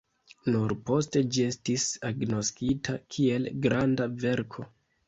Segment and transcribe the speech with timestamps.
[0.53, 4.69] Nur poste ĝi estis agnoskita kiel granda verko.